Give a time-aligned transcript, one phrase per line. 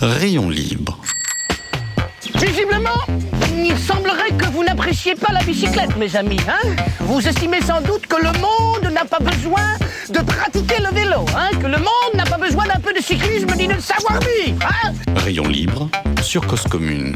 [0.00, 0.96] Rayon libre.
[2.36, 3.00] Visiblement,
[3.56, 6.38] il semblerait que vous n'appréciez pas la bicyclette, mes amis.
[6.48, 6.68] Hein
[7.00, 9.74] vous estimez sans doute que le monde n'a pas besoin
[10.10, 13.52] de pratiquer le vélo, hein que le monde n'a pas besoin d'un peu de cyclisme
[13.56, 14.58] ni de savoir-vivre.
[14.62, 15.88] Hein Rayon libre
[16.22, 17.14] sur Cause Commune.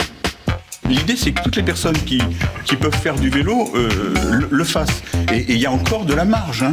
[0.89, 2.21] L'idée, c'est que toutes les personnes qui,
[2.65, 5.03] qui peuvent faire du vélo euh, le, le fassent.
[5.33, 6.65] Et il y a encore de la marge.
[6.65, 6.73] Hein.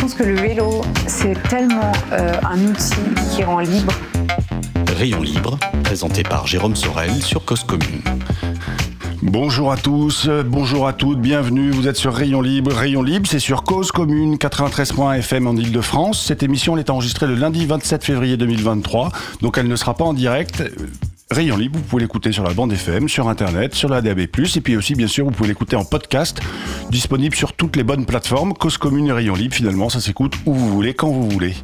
[0.00, 2.94] Je pense que le vélo, c'est tellement euh, un outil
[3.30, 3.92] qui rend libre.
[4.96, 8.00] Rayon libre, présenté par Jérôme Sorel sur Cause Commune.
[9.20, 11.70] Bonjour à tous, euh, bonjour à toutes, bienvenue.
[11.70, 12.72] Vous êtes sur Rayon Libre.
[12.72, 16.24] Rayon Libre, c'est sur Cause Commune 93.fm en Ile-de-France.
[16.24, 19.12] Cette émission elle est enregistrée le lundi 27 février 2023,
[19.42, 20.62] donc elle ne sera pas en direct.
[21.32, 24.26] Rayon Libre, vous pouvez l'écouter sur la bande FM, sur Internet, sur la DAB+, et
[24.26, 26.40] puis aussi, bien sûr, vous pouvez l'écouter en podcast,
[26.90, 28.52] disponible sur toutes les bonnes plateformes.
[28.52, 31.54] Cause Commune et Rayon Libre, finalement, ça s'écoute où vous voulez, quand vous voulez.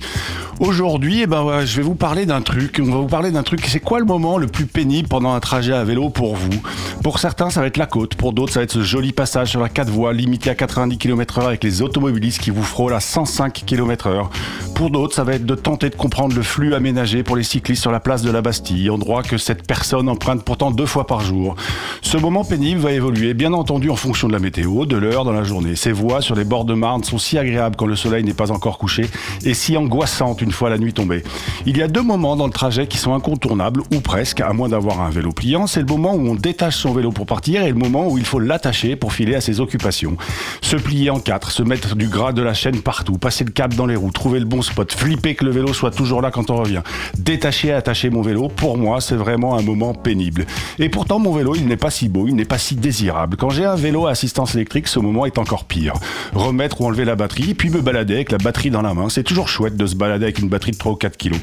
[0.60, 2.80] Aujourd'hui, eh ben, je vais vous parler d'un truc.
[2.80, 3.66] On va vous parler d'un truc.
[3.66, 6.62] C'est quoi le moment le plus pénible pendant un trajet à vélo pour vous?
[7.02, 8.14] Pour certains, ça va être la côte.
[8.14, 10.96] Pour d'autres, ça va être ce joli passage sur la 4 voies, limité à 90
[10.96, 14.28] km/h avec les automobilistes qui vous frôlent à 105 km/h.
[14.74, 17.82] Pour d'autres, ça va être de tenter de comprendre le flux aménagé pour les cyclistes
[17.82, 21.20] sur la place de la Bastille, endroit que cette personne emprunte pourtant deux fois par
[21.20, 21.54] jour.
[22.02, 25.32] Ce moment pénible va évoluer, bien entendu, en fonction de la météo, de l'heure dans
[25.32, 25.76] la journée.
[25.76, 28.52] Ces voies sur les bords de Marne sont si agréables quand le soleil n'est pas
[28.52, 29.06] encore couché
[29.44, 31.22] et si angoissantes une fois la nuit tombée.
[31.66, 34.68] Il y a deux moments dans le trajet qui sont incontournables, ou presque, à moins
[34.68, 35.66] d'avoir un vélo pliant.
[35.66, 38.24] C'est le moment où on détache son vélo pour partir et le moment où il
[38.24, 40.16] faut l'attacher pour filer à ses occupations.
[40.62, 43.74] Se plier en quatre, se mettre du gras de la chaîne partout, passer le cap
[43.74, 46.50] dans les roues, trouver le bon spot, flipper que le vélo soit toujours là quand
[46.50, 46.82] on revient.
[47.18, 50.46] Détacher et attacher mon vélo, pour moi, c'est vraiment un moment pénible.
[50.78, 53.36] Et pourtant, mon vélo, il n'est pas si beau, il n'est pas si désirable.
[53.36, 55.94] Quand j'ai un vélo à assistance électrique, ce moment est encore pire.
[56.34, 59.08] Remettre ou enlever la batterie, puis me balader avec la batterie dans la main.
[59.08, 61.38] C'est toujours chouette de se balader avec une batterie de 3 ou 4 kilos.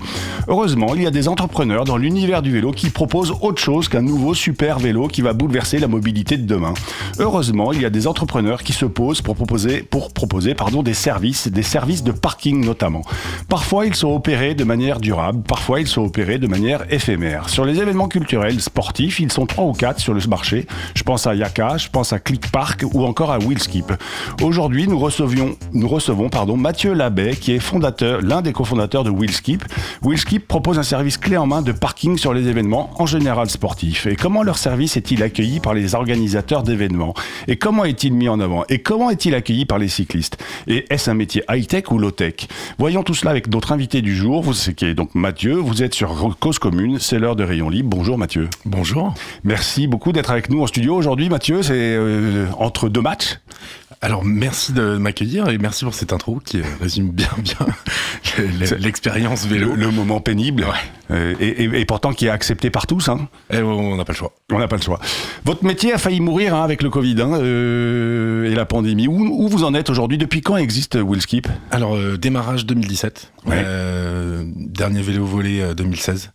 [0.48, 4.02] Heureusement, il y a des entrepreneurs dans l'univers du vélo qui proposent autre chose qu'un
[4.02, 6.74] nouveau super vélo qui va bouleverser la mobilité de demain.
[7.20, 10.94] Heureusement, il y a des entrepreneurs qui se posent pour proposer, pour proposer pardon, des
[10.94, 13.03] services, des services de parking notamment.
[13.50, 17.50] Parfois, ils sont opérés de manière durable, parfois, ils sont opérés de manière éphémère.
[17.50, 20.66] Sur les événements culturels, sportifs, ils sont trois ou quatre sur le marché.
[20.96, 23.94] Je pense à Yaka, je pense à Click Park ou encore à Willskip.
[24.42, 29.12] Aujourd'hui, nous recevions, nous recevons pardon, Mathieu Labbé, qui est fondateur, l'un des cofondateurs de
[29.12, 29.64] Willskip.
[30.02, 34.08] Willskip propose un service clé en main de parking sur les événements, en général sportifs.
[34.08, 37.14] Et comment leur service est-il accueilli par les organisateurs d'événements?
[37.48, 38.64] Et comment est-il mis en avant?
[38.70, 40.44] Et comment est-il accueilli par les cyclistes?
[40.68, 42.48] Et est-ce un métier high-tech ou low-tech?
[42.80, 44.44] Voyons tout cela avec notre invité du jour,
[44.75, 45.56] qui est donc Mathieu.
[45.56, 47.82] Vous êtes sur Cause Commune, c'est l'heure de Rayon Libre.
[47.83, 48.49] Bonjour Mathieu.
[48.66, 49.13] Bonjour.
[49.44, 51.61] Merci beaucoup d'être avec nous en studio aujourd'hui, Mathieu.
[51.63, 53.39] C'est euh, entre deux matchs.
[54.01, 57.66] Alors merci de m'accueillir et merci pour cette intro qui résume bien bien
[58.79, 59.75] l'expérience vélo.
[59.75, 60.66] Le, le moment pénible.
[61.11, 63.07] Euh, et, et, et, pourtant qui est accepté par tous.
[63.09, 63.27] Hein.
[63.51, 64.33] Et on n'a pas le choix.
[64.51, 65.00] On n'a pas le choix.
[65.45, 69.07] Votre métier a failli mourir hein, avec le Covid hein, euh, et la pandémie.
[69.07, 70.17] Où, où vous en êtes aujourd'hui?
[70.17, 73.31] Depuis quand existe Willskip Alors euh, démarrage 2017.
[73.45, 73.63] Ouais.
[74.55, 76.31] dernier vélo volé 2016.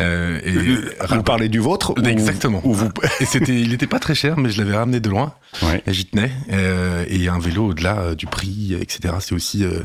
[0.00, 2.60] Euh, et vous parlez du vôtre Exactement.
[2.64, 2.88] Ou vous...
[3.20, 5.34] et c'était, il n'était pas très cher, mais je l'avais ramené de loin.
[5.62, 5.82] Ouais.
[5.86, 6.30] Et j'y tenais.
[6.52, 9.14] Euh, et un vélo au-delà euh, du prix, etc.
[9.20, 9.64] C'est aussi.
[9.64, 9.80] Euh,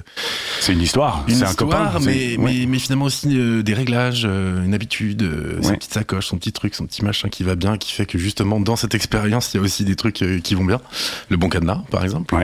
[0.59, 1.23] c'est une histoire.
[1.27, 2.05] Une c'est histoire, un copain.
[2.05, 2.37] mais, ouais.
[2.37, 5.63] mais, mais, finalement aussi euh, des réglages, une habitude, Ouais.
[5.63, 8.17] sa petite sacoche, son petit truc, son petit machin qui va bien, qui fait que
[8.17, 10.81] justement dans cette expérience, il y a aussi des trucs qui vont bien.
[11.29, 12.35] Le bon cadenas, par exemple.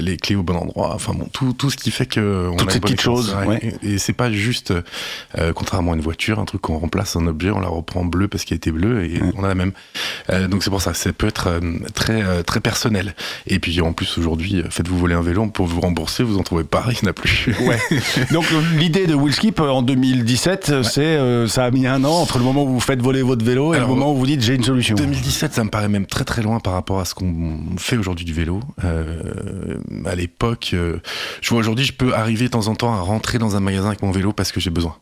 [0.00, 0.94] Les clés au bon endroit.
[0.94, 2.48] Enfin bon, tout, tout ce qui fait que.
[2.52, 3.34] On Toutes a ces petites choses.
[3.62, 4.72] Et, et c'est pas juste,
[5.54, 8.44] contrairement à une voiture, un truc qu'on remplace un objet, on la reprend bleue parce
[8.44, 9.32] qu'elle était bleue et Ouais.
[9.36, 9.72] on a la même.
[10.30, 11.60] Euh, donc c'est pour ça, ça peut être euh,
[11.94, 13.14] très euh, très personnel.
[13.46, 16.64] Et puis en plus aujourd'hui, faites-vous voler un vélo pour vous rembourser, vous en trouvez
[16.64, 17.48] pas, il n'y en a plus.
[17.66, 17.78] Ouais.
[18.32, 18.44] Donc
[18.78, 22.44] l'idée de Willskip en 2017, euh, c'est euh, ça a mis un an entre le
[22.44, 24.54] moment où vous faites voler votre vélo et Alors, le moment où vous dites j'ai
[24.54, 24.94] une solution.
[24.96, 28.24] 2017, ça me paraît même très très loin par rapport à ce qu'on fait aujourd'hui
[28.24, 28.60] du vélo.
[28.84, 29.76] Euh,
[30.06, 33.56] à l'époque, je vois aujourd'hui, je peux arriver de temps en temps à rentrer dans
[33.56, 34.96] un magasin avec mon vélo parce que j'ai besoin.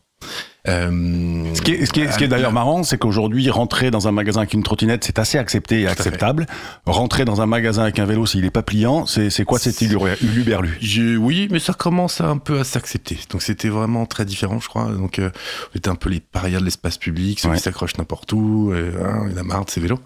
[0.68, 4.06] Euh, Ce qui est, ce qui est, ce est d'ailleurs marrant, c'est qu'aujourd'hui, rentrer dans
[4.06, 6.46] un magasin avec une trottinette, c'est assez accepté et acceptable.
[6.86, 9.80] Rentrer dans un magasin avec un vélo, s'il est pas pliant, c'est c'est quoi cet
[9.80, 13.18] uluberlu J'ai- Oui, mais ça commence un peu à s'accepter.
[13.30, 14.84] Donc c'était vraiment très différent, je crois.
[14.92, 15.30] Donc euh,
[15.74, 17.56] on était un peu les parias de l'espace public, ceux Ouais.
[17.56, 19.98] qui s'accrochent n'importe où, euh, hein, il a marre de ces vélos.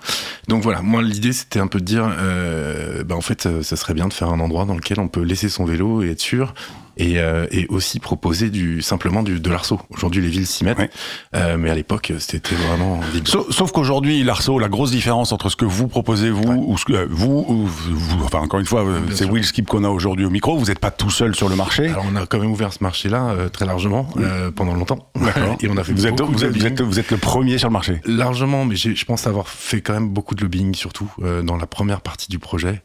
[0.49, 3.95] Donc voilà, moi l'idée c'était un peu de dire, euh, bah, en fait, ça serait
[3.95, 6.55] bien de faire un endroit dans lequel on peut laisser son vélo et être sûr
[6.97, 9.81] et, euh, et aussi proposer du simplement du, de l'arceau.
[9.91, 10.91] Aujourd'hui, les villes s'y mettent, Ouais.
[11.35, 13.01] euh, mais à l'époque, c'était vraiment.
[13.25, 16.85] Sauf, sauf qu'aujourd'hui, l'Arceau, la grosse différence entre ce que vous proposez, vous, ou ce
[16.85, 19.27] que euh, vous, ou vous, enfin encore une fois, euh, c'est.
[19.27, 20.57] Will Skip qu'on a aujourd'hui au micro.
[20.57, 21.89] Vous n'êtes pas tout seul sur le marché.
[21.89, 25.11] Alors, on a quand même ouvert ce marché-là euh, très largement euh, pendant longtemps.
[25.21, 25.57] D'accord.
[25.61, 26.67] Et on a fait vous êtes, vous, de êtes, vous, lobbying.
[26.67, 28.01] êtes, vous êtes le premier sur le marché.
[28.07, 31.67] Largement, mais je pense avoir fait quand même beaucoup de lobbying, surtout euh, dans la
[31.67, 32.83] première partie du projet,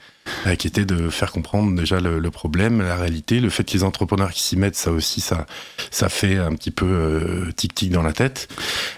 [0.58, 3.84] qui était de faire comprendre déjà le, le problème, la réalité, le fait que les
[3.84, 5.46] entrepreneurs qui s'y mettent, ça aussi, ça,
[5.92, 8.48] ça fait un petit peu euh, tic-tic dans la tête.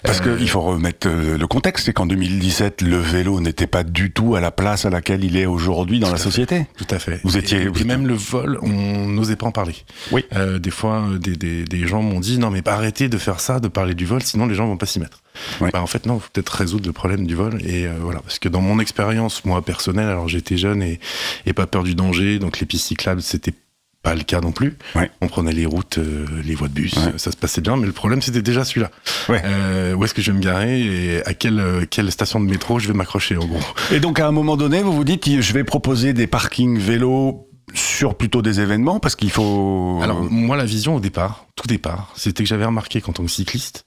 [0.03, 3.83] Parce Euh, qu'il faut remettre euh, le contexte, c'est qu'en 2017, le vélo n'était pas
[3.83, 6.67] du tout à la place à laquelle il est aujourd'hui dans la société.
[6.77, 7.19] Tout à fait.
[7.23, 9.75] Vous étiez- Et, et même le vol, on n'osait pas en parler.
[10.11, 10.23] Oui.
[10.33, 13.39] Euh, des fois, euh, des, des, des gens m'ont dit non, mais arrêtez de faire
[13.39, 15.22] ça, de parler du vol, sinon les gens vont pas s'y mettre.
[15.61, 15.69] Oui.
[15.73, 17.59] Bah, en fait, non, faut peut-être résoudre le problème du vol.
[17.65, 20.99] Et euh, voilà, parce que dans mon expérience, moi personnelle, alors j'étais jeune et,
[21.45, 23.53] et pas peur du danger, donc les pistes cyclables, c'était
[24.01, 24.75] pas le cas non plus.
[24.95, 25.09] Ouais.
[25.21, 27.13] On prenait les routes, euh, les voies de bus, Ouais.
[27.17, 28.91] ça se passait bien, mais le problème c'était déjà celui-là.
[29.29, 29.41] Ouais.
[29.45, 32.79] Euh, où est-ce que je vais me garer et à quelle, quelle station de métro
[32.79, 33.61] je vais m'accrocher en gros.
[33.93, 37.47] Et donc à un moment donné, vous vous dites, je vais proposer des parkings vélos
[37.73, 39.99] sur plutôt des événements parce qu'il faut.
[40.03, 43.31] Alors moi la vision au départ, tout départ, c'était que j'avais remarqué qu'en tant que
[43.31, 43.85] cycliste,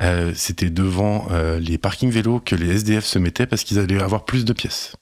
[0.00, 4.00] euh, c'était devant euh, les parkings vélos que les SDF se mettaient parce qu'ils allaient
[4.00, 4.94] avoir plus de pièces.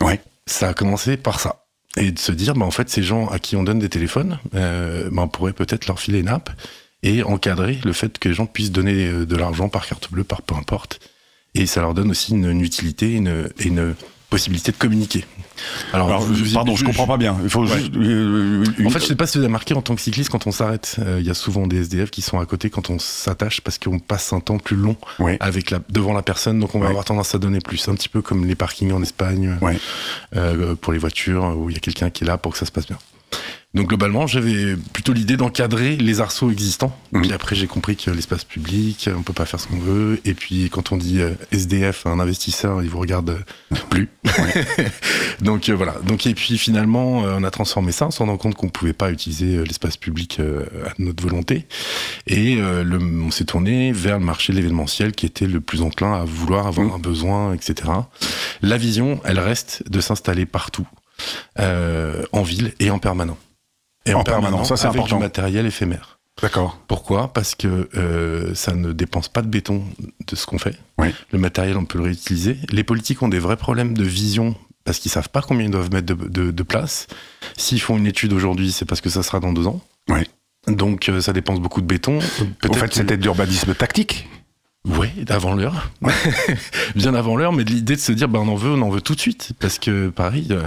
[0.00, 0.20] Ouais.
[0.46, 1.66] Ça a commencé par ça.
[1.96, 4.38] Et de se dire, bah, en fait, ces gens à qui on donne des téléphones,
[4.54, 6.50] euh, bah, on pourrait peut-être leur filer une app
[7.02, 10.24] et encadrer le fait que les gens puissent donner euh, de l'argent par carte bleue,
[10.24, 11.00] par peu importe.
[11.54, 13.94] Et ça leur donne aussi une, une utilité une, une
[14.32, 15.24] possibilité de communiquer.
[15.92, 17.36] Alors, je- pardon, je, je- comprends pas bien.
[17.44, 17.78] Il faut Ouais.
[17.78, 17.94] juste.
[17.94, 20.30] euh, une- en fait, je sais pas si vous avez remarqué en tant que cycliste,
[20.30, 22.90] quand on s'arrête, euh, il y a souvent des SDF qui sont à côté quand
[22.90, 25.36] on s'attache parce qu'on passe un temps plus long Ouais.
[25.40, 26.90] avec la, devant la personne, donc on va Ouais.
[26.90, 27.86] avoir tendance à donner plus.
[27.88, 29.56] Un petit peu comme les parkings en Espagne
[30.34, 32.66] euh, pour les voitures où il y a quelqu'un qui est là pour que ça
[32.66, 32.98] se passe bien.
[33.74, 36.94] Donc globalement, j'avais plutôt l'idée d'encadrer les arceaux existants.
[37.12, 37.22] Mhm.
[37.22, 40.20] Puis après, j'ai compris que l'espace public, on peut pas faire ce qu'on veut.
[40.26, 44.10] Et puis quand on dit euh, SDF, un investisseur, il vous regarde euh, plus.
[45.40, 45.94] Donc euh, voilà.
[46.06, 49.10] Donc et puis finalement, on a transformé ça en se rendant compte qu'on pouvait pas
[49.10, 51.66] utiliser l'espace public à notre volonté.
[52.26, 55.82] Et euh, le, on s'est tourné vers le marché de l'événementiel qui était le plus
[55.82, 56.92] enclin à vouloir avoir Mhm.
[56.94, 57.90] un besoin, etc.
[58.60, 60.86] La vision, elle reste de s'installer partout,
[61.58, 63.38] euh, en ville et en permanent.
[64.06, 65.16] Et En permanent, ça, c'est avec important.
[65.16, 66.18] du matériel éphémère.
[66.40, 66.78] D'accord.
[66.88, 67.32] Pourquoi?
[67.32, 69.84] Parce que euh, ça ne dépense pas de béton
[70.26, 70.76] de ce qu'on fait.
[70.98, 71.08] Oui.
[71.30, 72.56] Le matériel, on peut le réutiliser.
[72.70, 74.54] Les politiques ont des vrais problèmes de vision
[74.84, 77.06] parce qu'ils savent pas combien ils doivent mettre de, de- de place.
[77.56, 79.80] S'ils font une étude aujourd'hui, c'est parce que ça sera dans deux ans.
[80.08, 80.22] Oui.
[80.66, 82.18] Donc euh, ça dépense beaucoup de béton.
[82.60, 84.28] Peut-être fait, c'était de l'urbanisme tactique.
[84.88, 85.90] Ouais, avant l'heure.
[86.96, 89.00] Bien avant l'heure, mais l'idée de se dire, ben, on en veut, on en veut
[89.00, 89.52] tout de suite.
[89.60, 90.64] Parce que, pareil, euh,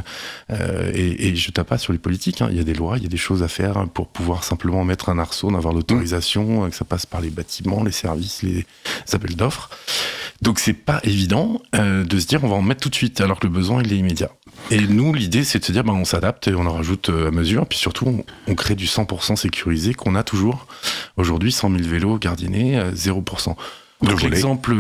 [0.52, 2.98] euh, et, et je tape pas sur les politiques, hein, il y a des lois,
[2.98, 6.64] il y a des choses à faire pour pouvoir simplement mettre un arceau, d'avoir l'autorisation,
[6.64, 8.66] euh, que ça passe par les bâtiments, les services, les
[9.12, 9.70] appels d'offres.
[10.42, 13.22] Donc c'est pas évident euh, de se dire, on va en mettre tout de suite,
[13.22, 14.32] alors que le besoin, il est immédiat.
[14.72, 17.30] Et nous, l'idée, c'est de se dire, ben, on s'adapte et on en rajoute euh,
[17.30, 17.66] à mesure.
[17.68, 20.68] Puis surtout, on, on crée du 100% sécurisé qu'on a toujours.
[21.18, 23.56] Aujourd'hui, 100 000 vélos gardiennés, euh, 0%.
[24.02, 24.30] Donc, voler.
[24.32, 24.76] L'exemple,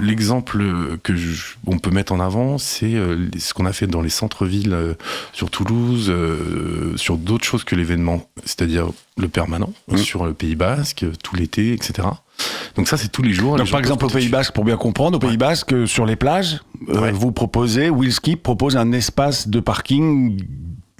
[0.00, 0.62] l'exemple
[1.02, 4.10] que je- on peut mettre en avant, c'est euh, ce qu'on a fait dans les
[4.10, 4.94] centres-villes euh,
[5.32, 9.96] sur Toulouse, euh, sur d'autres choses que l'événement, c'est-à-dire le permanent, Mmh.
[9.96, 12.08] sur le Pays Basque, tout l'été, etc.
[12.76, 13.56] Donc ça, c'est tous les jours.
[13.56, 16.14] Donc, par exemple, au Pays Basque, pour bien comprendre, au Pays Basque, euh, sur les
[16.16, 16.60] plages,
[16.90, 20.40] euh, vous proposez, Willskip propose un espace de parking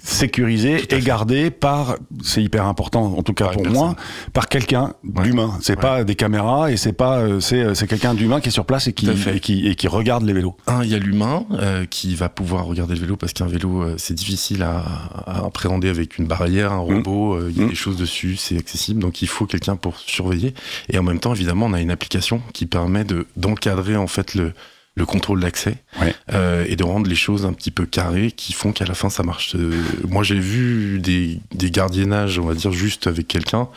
[0.09, 3.95] sécurisé et gardé par, c'est hyper important en tout cas Par pour moi,
[4.33, 5.23] par quelqu'un Ouais.
[5.23, 5.57] d'humain.
[5.61, 5.81] C'est Ouais.
[5.81, 8.65] pas des caméras et c'est pas, euh, c'est euh, c'est quelqu'un d'humain qui est sur
[8.65, 10.55] place et qui, et qui et qui regarde les vélos.
[10.67, 13.81] Un, il y a l'humain euh, qui va pouvoir regarder le vélo parce qu'un vélo,
[13.83, 14.83] euh, c'est difficile à,
[15.27, 17.69] à appréhender avec une barrière, un robot, euh, il y a Mm.
[17.69, 20.53] des choses dessus, c'est accessible, donc il faut quelqu'un pour surveiller.
[20.89, 24.33] Et en même temps, évidemment, on a une application qui permet de d'encadrer en fait
[24.35, 24.53] le
[24.99, 26.13] le contrôle d'accès Ouais.
[26.33, 29.09] euh, et de rendre les choses un petit peu carrées qui font qu'à la fin
[29.09, 29.55] ça marche.
[29.55, 29.71] Euh,
[30.07, 33.67] moi j'ai vu des, des gardiennages, on va dire juste avec quelqu'un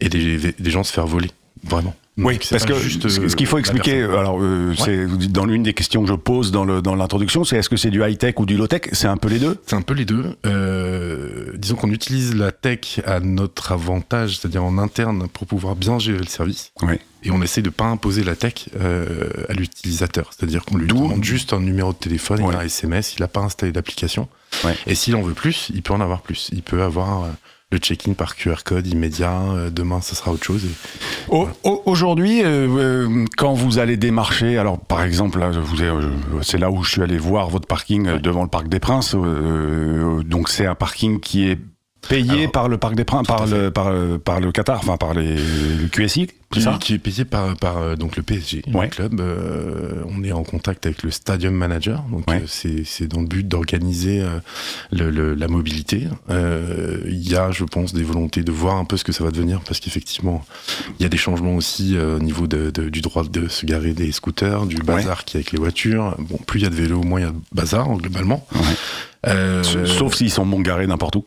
[0.00, 1.30] et des, des gens se faire voler,
[1.64, 1.94] vraiment.
[2.18, 5.62] Oui, parce que juste, ce euh, ce qu'il faut expliquer, alors euh, c'est dans l'une
[5.62, 8.46] des questions que je pose dans l'introduction, c'est est-ce que c'est du high tech ou
[8.46, 9.56] du low tech C'est un peu les deux.
[9.66, 10.34] C'est un peu les deux.
[10.44, 15.98] Euh, disons qu'on utilise la tech à notre avantage, c'est-à-dire en interne, pour pouvoir bien
[15.98, 16.72] gérer le service.
[16.82, 16.94] Oui.
[17.24, 20.30] Et on essaie de pas imposer la tech euh, à l'utilisateur.
[20.36, 22.54] C'est-à-dire qu'on lui demande juste un numéro de téléphone, Ouais.
[22.54, 24.28] un SMS, il n'a pas installé d'application.
[24.64, 24.74] Ouais.
[24.86, 26.48] Et s'il en veut plus, il peut en avoir plus.
[26.52, 27.26] Il peut avoir
[27.70, 29.40] le check-in par QR code immédiat.
[29.52, 30.66] euh, demain, ça sera autre chose.
[31.84, 35.38] Aujourd'hui, euh, euh, quand vous allez démarcher, alors par exemple,
[36.42, 39.14] c'est là où je suis allé voir votre parking devant le Parc des Princes.
[39.14, 41.58] euh, donc c'est un parking qui est
[42.08, 44.78] Payé Alors, par le Parc des Princes, à par le, par, le- par le Qatar,
[44.78, 48.16] enfin par les, le QSI, c'est qui, ça qui est payé par, par euh, donc
[48.16, 48.84] le PSG, Ouais.
[48.86, 49.20] le club.
[49.20, 52.42] Euh, on est en contact avec le stadium manager, donc Ouais.
[52.64, 56.04] euh, c'est dans le but d'organiser euh, la mobilité.
[56.30, 59.24] Euh, Il y a, je pense, des volontés de voir un peu ce que ça
[59.24, 60.44] va devenir, parce qu'effectivement,
[60.98, 63.66] il y a des changements aussi euh, au niveau de, de- du droit de se
[63.66, 66.14] garer des scooters, du bazar qui est avec les voitures.
[66.20, 68.46] Bon, plus il y a de vélos, moins il y a de bazar, globalement.
[68.54, 68.60] Ouais.
[69.26, 71.24] Euh, Sauf s'ils sont bon garés n'importe où.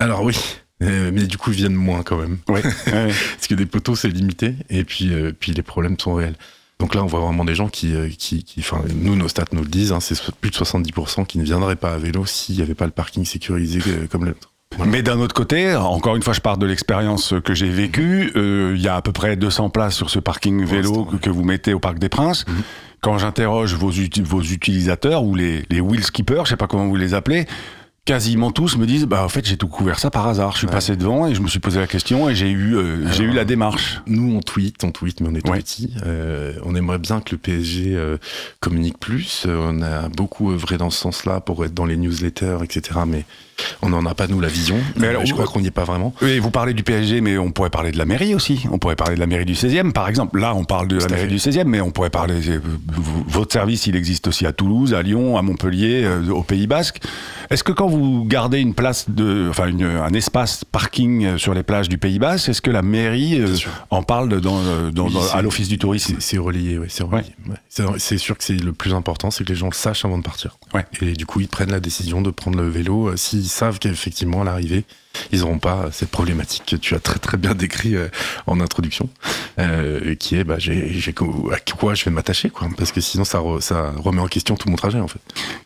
[0.00, 0.36] Alors oui,
[0.82, 2.38] euh, mais du coup, ils viennent moins quand même.
[2.48, 2.62] Ouais.
[2.64, 3.12] ouais.
[3.36, 6.36] Parce que des poteaux, c'est limité, et puis, euh, puis les problèmes sont réels.
[6.78, 9.44] Donc là, on voit vraiment des gens qui, euh, qui, qui enfin, nous, nos stats
[9.52, 12.56] nous le disent, hein, c'est plus de 70% qui ne viendraient pas à vélo s'il
[12.56, 13.80] n'y avait pas le parking sécurisé
[14.10, 14.50] comme le nôtre.
[14.76, 14.90] Voilà.
[14.92, 18.32] Mais d'un autre côté, encore une fois, je pars de l'expérience que j'ai vécue.
[18.36, 21.42] euh, Il y a à peu près 200 places sur ce parking vélo que, vous
[21.44, 22.46] mettez au Parc des Princes.
[22.46, 22.62] Mhm.
[23.02, 23.90] Quand j'interroge vos,
[24.22, 27.46] vos utilisateurs ou les, les wheel skippers, je sais pas comment vous les appelez,
[28.04, 30.52] quasiment tous me disent bah en fait j'ai tout couvert ça par hasard.
[30.52, 30.72] Je suis Ouais.
[30.72, 33.30] passé devant et je me suis posé la question et j'ai eu euh, j'ai eu
[33.32, 34.00] la démarche.
[34.06, 35.58] Nous, on tweet, on tweet, mais on est tout Ouais.
[35.58, 35.92] petit.
[36.04, 38.16] Euh, on aimerait bien que le PSG euh,
[38.60, 39.44] communique plus.
[39.46, 43.00] Euh, on a beaucoup œuvré dans ce sens-là pour être dans les newsletters, etc.
[43.06, 43.24] Mais
[43.82, 44.76] on n'en a pas, nous, la vision.
[44.96, 46.14] Mais Euh, alors, je crois qu'on n'y est pas vraiment.
[46.22, 48.64] Oui, vous parlez du PSG, mais on pourrait parler de la mairie aussi.
[48.70, 50.38] On pourrait parler de la mairie du 16e, par exemple.
[50.40, 51.28] Là, on parle de la mairie fait.
[51.28, 52.34] du 16e, mais on pourrait parler.
[52.48, 52.60] euh,
[53.28, 57.00] Votre service, il existe aussi à Toulouse, à Lyon, à Montpellier, euh, au Pays Basque.
[57.50, 61.62] Est-ce que quand vous gardez une place de, enfin, une- un espace parking sur les
[61.62, 63.40] plages du Pays Basque, est-ce que la mairie
[63.90, 64.60] en parle dans,
[64.92, 67.28] dans- Oui, dans- c'est- à l'office du tourisme C'est relayé, ouais, c'est relayé.
[67.48, 67.56] ouais.
[67.68, 70.18] C'est- C'est sûr que c'est le plus important, c'est que les gens le sachent avant
[70.18, 70.58] de partir.
[70.74, 70.84] Ouais.
[71.02, 74.44] Et du coup, ils prennent la décision de prendre le vélo s'ils savent qu'effectivement, à
[74.44, 74.84] l'arrivée,
[75.32, 78.08] ils n'auront pas cette problématique que tu as très très bien décrit euh,
[78.46, 79.10] en introduction,
[79.58, 80.98] euh, qui est bah, j'ai,
[81.52, 84.54] à quoi je vais m'attacher, quoi, parce que sinon ça, re- ça remet en question
[84.54, 85.18] tout mon trajet en fait.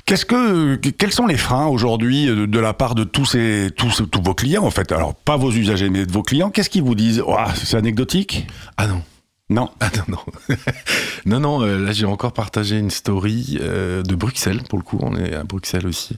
[0.07, 3.71] Qu'est-ce que, quels sont les freins aujourd'hui euh, de, de la part de tous ces,
[3.77, 4.91] tous, tous vos clients en fait?
[4.93, 6.51] Alors pas vos usagers, mais de vos clients.
[6.51, 7.21] Qu'est-ce qu'ils vous disent?
[7.21, 8.47] Ouah, C'est anecdotique?
[8.77, 9.03] Ah non.
[9.51, 9.69] Non.
[9.81, 10.57] Ah non, non.
[11.27, 14.99] non, non, euh, là j'ai encore partagé une story euh, de Bruxelles, pour le coup,
[15.03, 16.17] on est à Bruxelles aussi.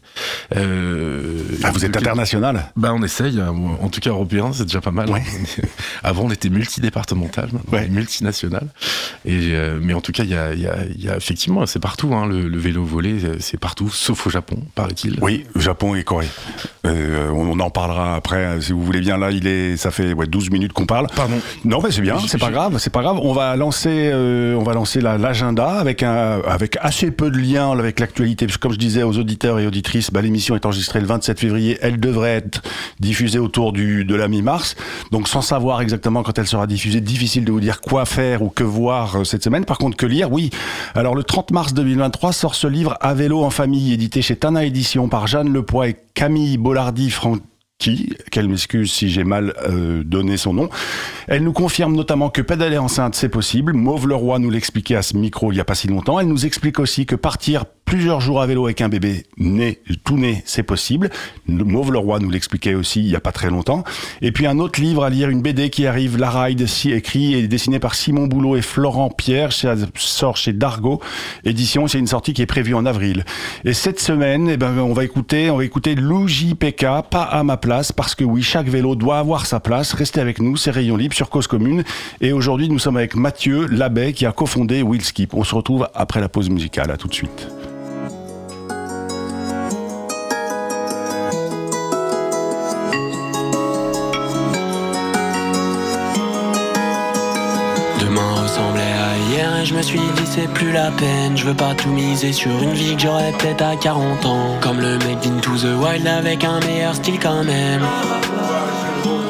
[0.54, 2.70] Euh, Ah, vous êtes international.
[2.76, 3.52] Bah on essaye, hein.
[3.80, 5.10] en tout cas européen, c'est déjà pas mal.
[5.10, 5.24] Ouais.
[6.04, 7.88] Avant on était multidépartemental, maintenant Ouais.
[7.88, 8.68] multinational.
[9.24, 11.66] Et mais en tout cas il y a, il y a- il y a effectivement
[11.66, 15.18] c'est partout, hein, le, le vélo volé c'est partout, sauf au Japon, paraît-il.
[15.20, 16.28] Oui, Japon et Corée.
[16.86, 19.16] Euh, on en parlera après, si vous voulez bien.
[19.18, 21.06] Là, il est, ça fait ouais, 12 minutes qu'on parle.
[21.14, 21.34] Pardon.
[21.64, 23.18] Non, mais c'est bien, c'est pas grave, c'est pas grave.
[23.22, 27.38] On va lancer, euh, on va lancer la- l'agenda avec un, avec assez peu de
[27.38, 31.06] liens avec l'actualité, comme je disais aux auditeurs et auditrices, bah, l'émission est enregistrée le
[31.06, 31.78] 27 février.
[31.82, 32.62] Elle devrait être
[33.00, 34.76] diffusée autour du de la mi-mars.
[35.10, 38.48] Donc, sans savoir exactement quand elle sera diffusée, difficile de vous dire quoi faire ou
[38.48, 39.64] que voir euh, cette semaine.
[39.64, 40.50] Par contre, que lire, oui.
[40.94, 44.64] Alors, le 30 mars 2023 sort ce livre À vélo en famille, édité chez Tana
[44.64, 47.40] Édition par Jeanne Lepoix et Camille Bollardi-Franck
[47.78, 50.68] qui, qu'elle m'excuse si j'ai mal euh, donné son nom.
[51.26, 53.72] Elle nous confirme notamment que pédaler enceinte, c'est possible.
[53.72, 56.20] Mauve Leroy nous l'expliquait à ce micro il y a pas si longtemps.
[56.20, 60.18] Elle nous explique aussi que partir plusieurs jours à vélo avec un bébé né, tout
[60.18, 61.08] né, c'est possible.
[61.46, 63.84] Mauve Leroy nous l'expliquait aussi il y a pas très longtemps.
[64.20, 67.34] Et puis un autre livre à lire, une BD qui arrive, La Ride, si écrit
[67.34, 71.00] et dessiné par Simon Boulot et Florent Pierre, ça sort chez Dargo
[71.44, 71.86] Édition.
[71.86, 73.24] C'est une sortie qui est prévue en avril.
[73.64, 77.44] Et cette semaine, eh ben, on va écouter, on va écouter Lou JPK, pas à
[77.44, 79.92] ma place, parce que oui, chaque vélo doit avoir sa place.
[79.92, 81.84] Restez avec nous, c'est Rayon Libre sur Cause Commune.
[82.20, 85.34] Et aujourd'hui, nous sommes avec Mathieu Labbé, qui a cofondé Wheelskip.
[85.34, 86.90] On se retrouve après la pause musicale.
[86.90, 87.46] À tout de suite.
[99.94, 101.36] Dit c'est plus la peine.
[101.36, 104.56] Je veux pas tout miser sur une vie que j'aurais peut-être à 40 ans.
[104.60, 107.82] Comme le mec d'Into the Wild avec un meilleur style quand même.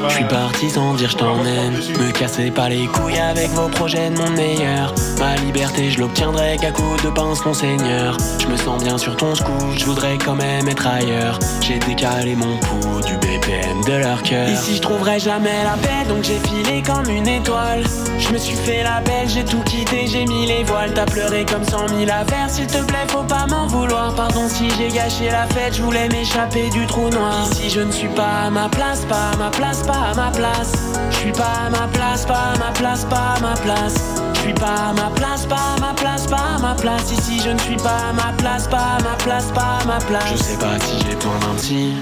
[0.09, 1.73] Je suis parti sans dire je t'emmène.
[1.73, 4.95] Me cassez pas les couilles avec vos projets de mon meilleur.
[5.19, 8.17] Ma liberté, je l'obtiendrai qu'à coup de pince, mon seigneur.
[8.39, 11.39] Je me sens bien sur ton scoot, je voudrais quand même être ailleurs.
[11.61, 14.49] J'ai décalé mon pouls du BPM de leur cœur.
[14.49, 17.85] Ici, je trouverai jamais la paix, donc j'ai filé comme une étoile.
[18.19, 20.93] Je me suis fait la belle, j'ai tout quitté, j'ai mis les voiles.
[20.95, 24.15] T'as pleuré comme cent mille affaires, s'il te plaît, faut pas m'en vouloir.
[24.15, 27.49] Pardon si j'ai gâché la fête, je voulais m'échapper du trou noir.
[27.53, 30.31] Ici, je ne suis pas à ma place, pas à ma place, pas à ma
[30.31, 30.73] place.
[31.11, 33.95] Je suis pas à ma place, pas à ma place, pas à ma place.
[34.35, 37.13] Je suis pas à ma place, pas à ma place, pas à ma place.
[37.13, 39.99] Ici, je ne suis pas à ma place, pas à ma place, pas à ma
[39.99, 40.33] place.
[40.33, 41.93] Je sais pas si j'ai besoin d'un petit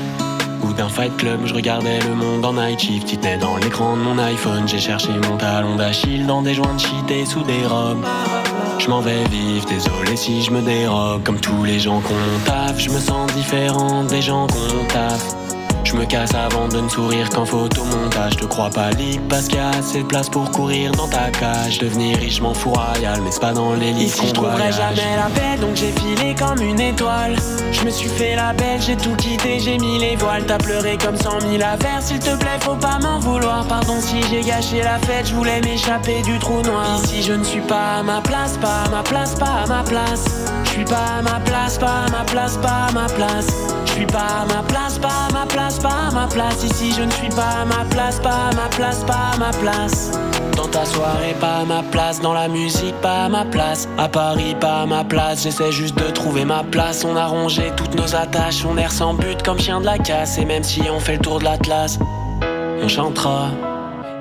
[0.77, 3.13] d'un fight club, je regardais le monde en night shift.
[3.13, 4.67] Il dans l'écran de mon iPhone.
[4.67, 8.05] J'ai cherché mon talon d'Achille dans des joints de shit et sous des robes.
[8.79, 11.23] Je m'en vais vivre, désolé si je me dérobe.
[11.23, 15.44] Comme tous les gens qu'on taf, je me sens différent des gens qu'on taf.
[15.95, 18.35] Je me casse avant de ne sourire qu'en photomontage.
[18.37, 21.31] Te crois pas libre parce qu'il y a assez de place pour courir dans ta
[21.31, 21.79] cage.
[21.79, 24.07] Devenir riche, m'en fous royal, mais c'est pas dans les lits.
[24.07, 27.37] Ici, je trouverai jamais la paix, donc j'ai filé comme une étoile.
[27.71, 30.45] Je me suis fait la belle, j'ai tout quitté, j'ai mis les voiles.
[30.47, 33.65] T'as pleuré comme cent mille affaires, s'il te plaît, faut pas m'en vouloir.
[33.69, 37.03] Pardon si j'ai gâché la fête, je voulais m'échapper du trou noir.
[37.05, 39.85] Ici, je ne suis pas à ma place, pas à ma place, pas à ma
[39.85, 40.25] place.
[40.75, 43.47] Suis pas à ma place, pas à ma place, pas à ma place.
[43.87, 46.65] Je suis pas à ma place, pas à ma place, pas à ma place.
[46.65, 49.53] Ici, je ne suis pas à ma place, pas à ma place, pas à ma
[49.53, 50.11] place.
[50.57, 52.21] Dans ta soirée, pas à ma place.
[52.21, 53.89] Dans la musique, pas à ma place.
[53.99, 55.45] À Paris, pas à ma place.
[55.45, 57.05] J'essaie juste de trouver ma place.
[57.05, 58.65] On a rongé toutes nos attaches.
[58.69, 60.39] On erre sans but comme chien de la casse.
[60.39, 62.01] Et même si on fait le tour de l'Atlas,
[62.83, 63.51] on chantera.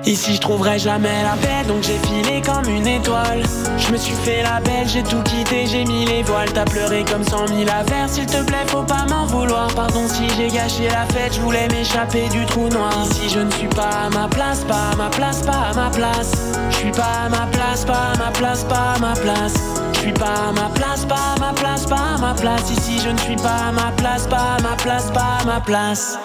[0.06, 3.42] Ici je trouverai jamais la paix donc j'ai filé comme une étoile
[3.78, 7.04] Je me suis fait la belle, j'ai tout quitté, j'ai mis les voiles T'as pleuré
[7.10, 10.88] comme cent mille affaires, s'il te plaît faut pas m'en vouloir Pardon si j'ai gâché
[10.88, 14.28] la fête, je voulais m'échapper du trou noir Ici je ne suis pas à ma
[14.28, 16.32] place, pas à ma place, pas à ma place
[16.70, 19.54] Je suis pas à ma place, pas à ma place, pas à ma place
[19.94, 23.00] Je suis pas à ma place, pas à ma place, pas à ma place Ici
[23.02, 26.18] je ne suis pas à ma place, pas à ma place, pas à ma place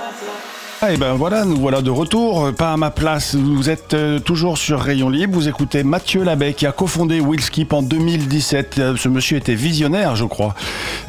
[0.82, 3.36] Ah, et ben voilà, nous voilà de retour, pas à ma place.
[3.36, 5.34] Vous êtes euh, toujours sur Rayon Libre.
[5.34, 8.78] Vous écoutez Mathieu Labbé qui a cofondé Willskip en 2017.
[8.78, 10.56] Euh, ce monsieur était visionnaire, je crois.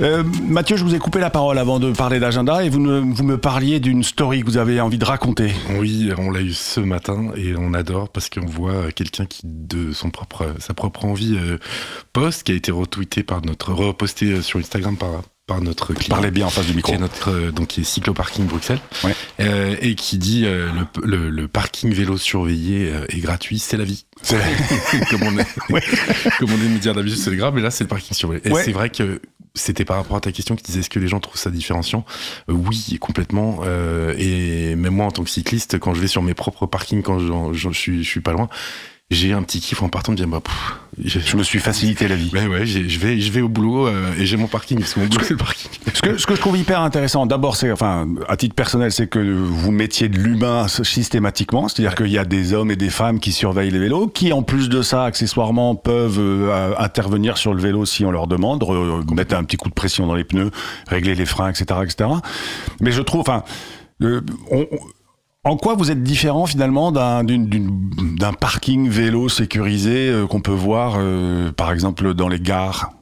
[0.00, 3.36] Euh, Mathieu, je vous ai coupé la parole avant de parler d'agenda et vous, me
[3.36, 5.52] parliez d'une story que vous avez envie de raconter.
[5.78, 9.92] Oui, on l'a eu ce matin et on adore parce qu'on voit quelqu'un qui, de
[9.92, 11.38] son propre, sa propre envie,
[12.12, 16.14] poste, qui a été retweeté par notre, reposté sur Instagram par, par notre client.
[16.14, 16.92] Parlez bien en face du micro.
[16.92, 18.78] Qui est notre, euh, donc qui est Cycloparking Bruxelles.
[19.02, 19.14] Ouais.
[19.40, 20.70] Euh, et qui dit euh,
[21.02, 24.04] le, le, le parking vélo surveillé et gratuit, c'est la vie.
[24.22, 24.38] C'est-
[25.10, 25.46] comme on est,
[26.38, 28.42] comme on aime dire d'habitude, c'est grave, mais là c'est le parking surveillé.
[28.48, 28.62] Et Ouais.
[28.62, 29.20] c'est vrai que
[29.56, 32.04] c'était par rapport à ta question qui disait est-ce que les gens trouvent ça différenciant?
[32.48, 33.62] Euh, Oui, complètement.
[34.16, 37.18] Et même moi en tant que cycliste, quand je vais sur mes propres parkings, quand
[37.52, 38.48] je suis, je suis pas loin,
[39.10, 42.14] j'ai un petit kiff en partant de dire bah, pff, Je me suis facilité la
[42.14, 42.30] vie.
[42.32, 45.22] Ouais, ouais, je vais, je vais au boulot euh, et j'ai mon parking mon boulot
[45.24, 45.68] c'est le parking.
[45.94, 49.08] Ce que, ce que je trouve hyper intéressant, d'abord, c'est, enfin, à titre personnel, c'est
[49.08, 53.18] que vous mettiez de l'humain systématiquement, c'est-à-dire qu'il y a des hommes et des femmes
[53.18, 57.60] qui surveillent les vélos, qui en plus de ça, accessoirement, peuvent euh, intervenir sur le
[57.60, 60.50] vélo si on leur demande, re- mettre un petit coup de pression dans les pneus,
[60.86, 62.10] régler les freins, etc., etc.
[62.80, 63.42] Mais je trouve, enfin,
[64.02, 64.20] euh,
[64.50, 64.78] on- on-
[65.44, 71.50] en quoi vous êtes différent finalement d'un parking vélo sécurisé euh, qu'on peut voir, euh,
[71.52, 72.92] par exemple, dans les gares?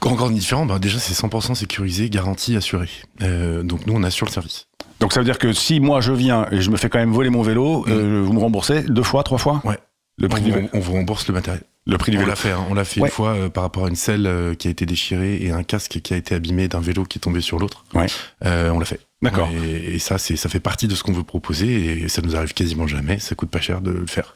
[0.00, 2.88] Grand, grand différent, bah, déjà c'est 100% sécurisé, garanti, assuré.
[3.22, 4.66] Euh, donc nous on assure le service.
[5.00, 7.12] Donc ça veut dire que si moi je viens et je me fais quand même
[7.12, 9.62] voler mon vélo, euh, vous me remboursez deux fois, trois fois?
[9.64, 9.78] Ouais.
[10.18, 10.68] Le On, prix du vous- vélo.
[10.74, 11.62] on vous rembourse le matériel.
[11.86, 12.30] Le prix du On vélo.
[12.30, 12.64] l'a fait, hein.
[12.70, 13.08] on l'a fait Ouais.
[13.08, 15.62] une fois euh, par rapport à une selle euh, qui a été déchirée et un
[15.62, 17.84] casque qui a été abîmé d'un vélo qui est tombé sur l'autre.
[17.92, 18.06] Ouais.
[18.46, 19.00] Euh, on l'a fait.
[19.22, 19.48] D'accord.
[19.64, 22.36] Et, et ça, c'est, ça fait partie de ce qu'on veut proposer et ça nous
[22.36, 23.18] arrive quasiment jamais.
[23.18, 24.34] Ça coûte pas cher de le faire.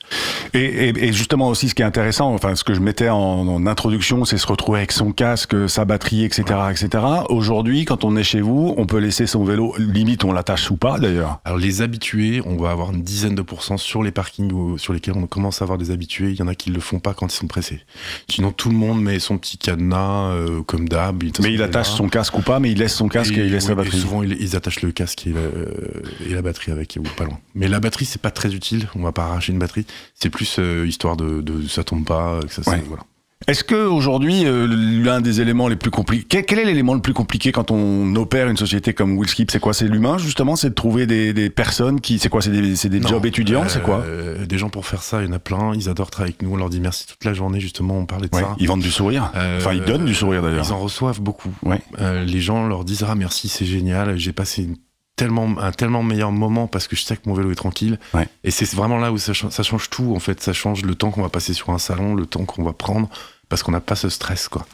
[0.55, 3.19] Et, et- et justement aussi, ce qui est intéressant, enfin ce que je mettais en,
[3.19, 7.05] en introduction, c'est se retrouver avec son casque, sa batterie, etc., etc.
[7.29, 10.77] Aujourd'hui, quand on est chez vous, on peut laisser son vélo, limite on l'attache ou
[10.79, 11.41] pas d'ailleurs.
[11.45, 14.95] Alors les habitués, on va avoir une dizaine de pourcents sur les parkings où- sur
[14.95, 16.31] lesquels on commence à avoir des habitués.
[16.31, 17.81] Il y en a qui le font pas quand ils sont pressés.
[18.29, 21.23] Sinon tout le monde met son petit cadenas euh, comme d'hab.
[21.43, 23.65] Mais il attache son casque ou pas, mais il laisse son casque et, il laisse
[23.65, 23.99] oui, la batterie.
[24.01, 27.39] souvent, ils, ils attachent le casque et, le- et la batterie avec, ou pas loin.
[27.55, 28.89] Mais la batterie, c'est pas très utile.
[28.95, 29.87] On va pas arracher une batterie.
[30.15, 32.83] C'est plus euh, histoire de, de ça tombe pas, que ça, ça- Ouais.
[32.87, 33.03] voilà.
[33.47, 37.15] Est-ce que aujourd'hui, euh, l'un des éléments les plus compliqués, quel, est l'élément le plus
[37.15, 39.73] compliqué quand on opère une société comme Willskip C'est quoi?
[39.73, 40.57] C'est l'humain justement?
[40.57, 42.43] C'est de trouver des, des personnes qui, c'est quoi?
[42.43, 44.03] C'est des, des Non, jobs étudiants C'est quoi?
[44.07, 45.73] Euh, Des gens pour faire ça, il y en a plein.
[45.75, 46.53] Ils adorent travailler avec nous.
[46.53, 47.61] On leur dit merci toute la journée.
[47.61, 48.57] Justement, on parlait de Ouais, ça.
[48.59, 49.31] Ils vendent du sourire.
[49.37, 50.67] Euh, Enfin, ils donnent du sourire d'ailleurs.
[50.69, 51.53] Ils en reçoivent beaucoup.
[51.63, 51.81] Ouais.
[52.01, 54.77] Euh, les gens leur disent ah merci c'est génial j'ai passé une
[55.19, 58.27] tellement un tellement meilleur moment parce que je sais que mon vélo est tranquille Ouais.
[58.45, 60.95] et c'est vraiment là où ça, cha- ça change tout en fait ça change le
[60.95, 63.09] temps qu'on va passer sur un salon le temps qu'on va prendre
[63.51, 64.65] parce qu'on n'a pas ce stress quoi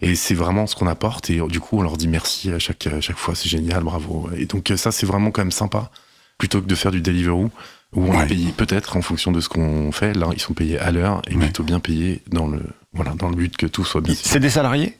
[0.00, 2.86] et c'est vraiment ce qu'on apporte et du coup on leur dit merci à chaque
[2.86, 5.90] à chaque fois c'est génial bravo et donc euh, ça c'est vraiment quand même sympa
[6.38, 7.50] plutôt que de faire du Deliveroo
[7.94, 8.24] où on Ouais.
[8.24, 11.22] est payé peut-être en fonction de ce qu'on fait là ils sont payés à l'heure
[11.28, 11.40] et Ouais.
[11.44, 14.50] plutôt bien payés dans le voilà dans le but que tout soit bien C'est des
[14.50, 14.96] salariés?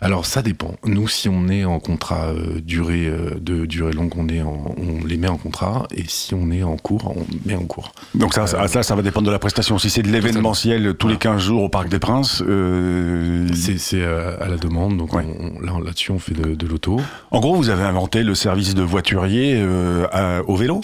[0.00, 0.74] Alors ça dépend.
[0.84, 4.74] Nous, si on est en contrat euh, durée euh, de durée longue, on est en-
[4.76, 7.92] on les met en contrat, et si on est en cours, on met en cours.
[8.16, 9.78] Donc ça, ça, ça, ça va dépendre de la prestation.
[9.78, 14.02] Si c'est de l'événementiel tous les 15 jours au Parc des Princes, euh, C'est c'est,
[14.02, 15.24] euh, à la demande, donc Ouais.
[15.38, 17.00] on- là là-dessus on fait de, de l'auto.
[17.30, 20.80] en gros, vous avez inventé le service de voiturier euh, à- au vélo?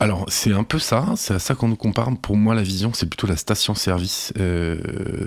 [0.00, 2.08] Alors, c'est un peu ça, c'est à ça qu'on nous compare.
[2.20, 4.76] Pour moi, la vision, c'est plutôt la station-service euh,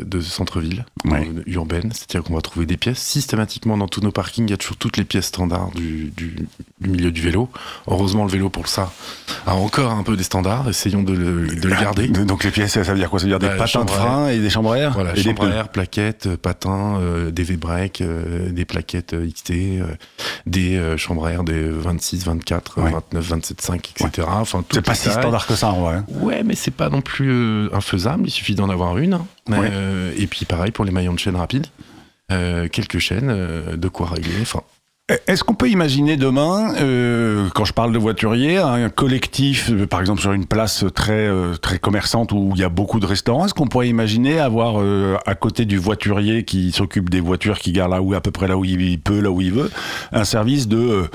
[0.06, 1.30] de centre-ville, Ouais.
[1.46, 1.92] urbaine.
[1.94, 3.00] C'est-à-dire qu'on va trouver des pièces.
[3.00, 6.48] Systématiquement, dans tous nos parkings, il y a toujours toutes les pièces standards du, du-
[6.82, 7.50] du milieu du vélo.
[7.88, 8.92] Heureusement, le vélo, pour ça,
[9.46, 10.70] a encore un peu des standards.
[10.70, 12.08] Essayons de le, de le garder.
[12.08, 13.20] Donc les pièces, ça veut dire quoi?
[13.20, 15.16] Ça veut dire des Bah, patins de frein et des chambres à air Voilà, et
[15.16, 19.52] des chambre à air, plaquettes, euh, patins, euh, des V-breaks, euh, des plaquettes euh, XT,
[19.82, 19.86] euh,
[20.46, 22.92] des chambres à air des 26, 24, euh, Ouais.
[22.92, 24.28] 29, 27, 5, etc.
[24.30, 25.96] Enfin, C'est toutes pas si standard que ça en vrai.
[25.96, 26.06] hein.
[26.22, 28.24] Ouais, mais c'est pas non plus euh, infaisable.
[28.28, 29.16] Il suffit d'en avoir une.
[29.50, 29.70] Ouais.
[29.72, 31.68] Euh, et puis pareil pour les maillons de chaîne rapides.
[32.32, 33.34] Euh, quelques chaînes,
[33.76, 34.34] de quoi régler.
[34.42, 34.60] Enfin,
[35.28, 40.02] Est-ce qu'on peut imaginer demain, euh, quand je parle de voituriers, un collectif, euh, par
[40.02, 43.46] exemple sur une place très euh, très commerçante où il y a beaucoup de restaurants,
[43.46, 44.84] est-ce qu'on pourrait imaginer avoir
[45.26, 48.50] à côté du voiturier qui s'occupe des voitures, qui gare là où à peu près
[48.50, 49.72] là où il peut, là où il veut,
[50.12, 51.10] un service de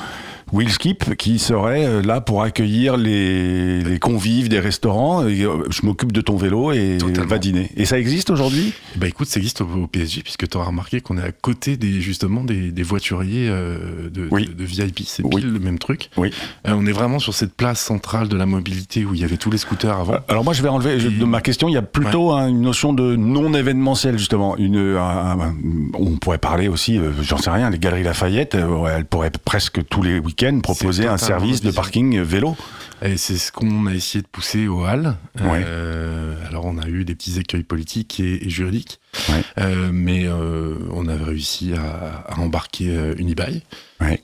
[0.53, 5.23] euh, Wheelskip qui serait euh, là pour accueillir les, les convives des restaurants.
[5.25, 7.29] euh, je m'occupe de ton vélo et Totalement.
[7.31, 7.71] va dîner.
[7.77, 8.73] Et ça existe aujourd'hui?
[8.97, 11.77] Bah écoute, ça existe au, au PSG puisque tu auras remarqué qu'on est à côté
[11.77, 14.47] des justement des, des voituriers euh, de, Oui.
[14.47, 15.01] de, de VIP.
[15.07, 15.41] C'est Oui.
[15.41, 16.11] pile le même truc.
[16.17, 16.31] Oui.
[16.67, 19.37] Euh, on est vraiment sur cette place centrale de la mobilité où il y avait
[19.37, 20.17] tous les scooters avant.
[20.29, 22.93] Alors moi je vais enlever de ma question, il y a plutôt hein, une notion
[22.93, 24.57] de non événementiel justement.
[24.57, 25.55] Une, un- un-
[25.95, 30.19] on pourrait parler aussi, j'en sais rien, les galeries Lafayette, elles pourraient presque tous les
[30.19, 32.57] week-ends proposer un service de parking vélo.
[33.05, 35.17] Et c'est ce qu'on a essayé de pousser au Halles.
[35.41, 35.63] Ouais.
[35.67, 39.43] Euh, alors on a eu des petits écueils politiques et, et juridiques, Ouais.
[39.59, 43.63] Euh, mais euh, on avait réussi à, à embarquer Unibail.
[44.01, 44.21] Ouais.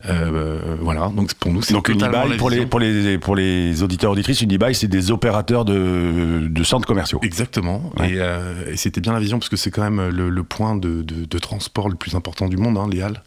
[0.81, 2.69] Voilà, donc pour nous c'est Donc Unibail, pour les, vision.
[2.69, 7.21] pour, les, pour les auditeurs auditrices, Unibail c'est des opérateurs de, de centres commerciaux.
[7.23, 8.15] Exactement, et,
[8.73, 11.25] et c'était bien la vision parce que c'est quand même le, le point de, de-
[11.27, 13.23] de transport le plus important du monde, hein, les Halles,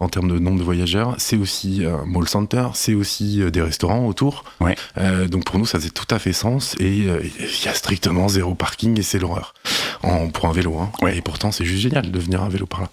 [0.00, 1.14] en termes de nombre de voyageurs.
[1.18, 4.44] C'est aussi un mall center, c'est aussi des restaurants autour.
[4.60, 4.74] Ouais.
[4.98, 7.74] Euh, donc pour nous, ça faisait tout à fait sens et euh, il y a
[7.74, 9.54] strictement zéro parking et c'est l'horreur.
[10.02, 10.90] En, pour un vélo, hein.
[11.02, 11.16] Ouais.
[11.16, 12.90] Et pourtant, c'est juste génial de venir à vélo par là.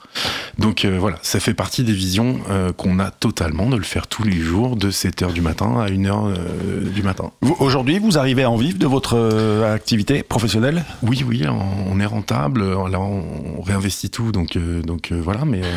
[0.58, 4.08] Donc euh, voilà, ça fait partie des visions euh, qu'on a totalement de le faire
[4.08, 7.32] tous les jours de 7h du matin à 1h du matin.
[7.60, 10.84] Aujourd'hui, vous arrivez à en vivre de votre euh, activité professionnelle?
[11.04, 12.62] Oui, oui, on, on est rentable.
[12.64, 13.24] Là, on,
[13.58, 15.46] on réinvestit tout, donc, euh, donc euh, voilà.
[15.46, 15.72] Mais, euh,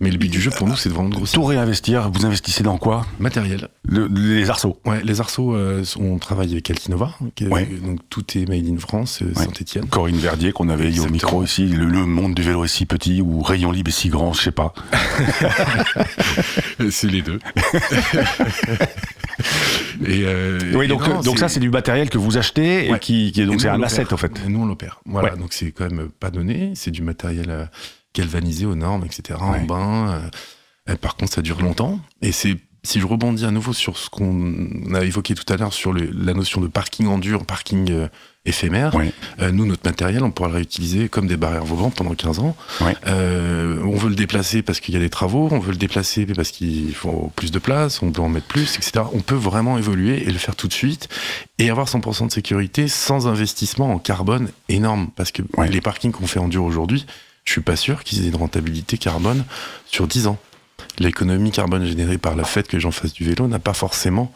[0.00, 1.34] mais le but du jeu pour nous, c'est de vendre grossir.
[1.40, 3.06] Tout réinvestir, vous investissez dans quoi?
[3.18, 3.68] Matériel.
[3.84, 4.78] Le- Les arceaux.
[4.84, 7.66] Ouais, les arceaux, euh, on travaille avec Altinova, Ouais.
[7.84, 9.44] donc tout est made in France, euh, Ouais.
[9.44, 9.86] Saint-Etienne.
[9.86, 12.86] Corinne Verdier qu'on avait eu au micro ici, le, le monde du vélo est si
[12.86, 14.74] petit ou Rayon Libre est si grand, je sais pas.
[16.90, 17.38] c'est les deux.
[20.06, 22.92] et, euh, Oui, et donc, non, donc ça c'est du matériel que vous achetez et
[22.92, 22.98] Ouais.
[22.98, 24.32] qui, qui est donc c'est un asset en fait.
[24.44, 25.00] Et nous, on l'opère.
[25.06, 26.72] Voilà, donc c'est quand même pas donné.
[26.74, 27.70] C'est du matériel
[28.14, 29.38] galvanisé aux normes, etc.
[29.40, 30.22] En bain.
[31.00, 31.98] par contre, ça dure longtemps.
[32.20, 35.72] Et c'est si je rebondis à nouveau sur ce qu'on a évoqué tout à l'heure
[35.72, 38.08] sur le- la notion de parking en dur, parking euh,
[38.44, 38.90] éphémère,
[39.40, 42.56] euh, nous, notre matériel, on pourra le réutiliser comme des barrières volantes pendant 15 ans.
[43.06, 46.26] Euh, on veut le déplacer parce qu'il y a des travaux, on veut le déplacer
[46.26, 49.04] parce qu'il faut plus de place, on peut en mettre plus, etc.
[49.12, 51.08] On peut vraiment évoluer et le faire tout de suite
[51.60, 55.10] et avoir 100% de sécurité sans investissement en carbone énorme.
[55.14, 57.06] Parce que les parkings qu'on fait en dur aujourd'hui,
[57.44, 59.44] je suis pas sûr qu'ils aient une rentabilité carbone
[59.86, 60.38] sur 10 ans.
[60.98, 64.32] L'économie carbone générée par le fait que j'en fasse du vélo n'a pas forcément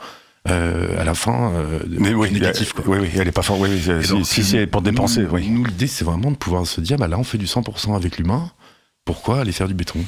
[0.48, 2.72] euh, à la fin euh, de- Mais oui, négatif.
[2.72, 2.84] quoi.
[2.86, 3.60] oui, oui, elle est pas forte.
[3.60, 5.48] Oui, si donc, si c'est pour dépenser, nous, oui.
[5.50, 8.16] Nous, l'idée, c'est vraiment de pouvoir se dire, bah là, on fait du 100% avec
[8.18, 8.50] l'humain.
[9.04, 9.98] Pourquoi aller faire du béton?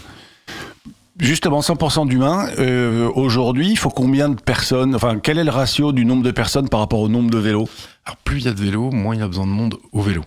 [1.18, 2.48] Justement, 100% d'humains.
[2.60, 6.30] euh, Aujourd'hui, il faut combien de personnes Enfin, quel est le ratio du nombre de
[6.30, 7.68] personnes par rapport au nombre de vélos?
[8.04, 10.00] Alors, plus il y a de vélos, moins il y a besoin de monde au
[10.00, 10.22] vélo.